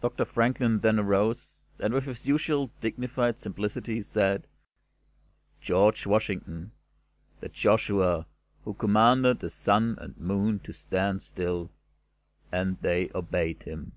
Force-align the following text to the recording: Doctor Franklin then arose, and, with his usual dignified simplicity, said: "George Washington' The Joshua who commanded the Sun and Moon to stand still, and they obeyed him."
Doctor 0.00 0.24
Franklin 0.24 0.78
then 0.78 0.98
arose, 0.98 1.66
and, 1.78 1.92
with 1.92 2.04
his 2.04 2.24
usual 2.24 2.70
dignified 2.80 3.38
simplicity, 3.40 4.00
said: 4.00 4.46
"George 5.60 6.06
Washington' 6.06 6.72
The 7.40 7.50
Joshua 7.50 8.24
who 8.64 8.72
commanded 8.72 9.40
the 9.40 9.50
Sun 9.50 9.98
and 10.00 10.16
Moon 10.16 10.60
to 10.60 10.72
stand 10.72 11.20
still, 11.20 11.68
and 12.50 12.80
they 12.80 13.10
obeyed 13.14 13.64
him." 13.64 13.92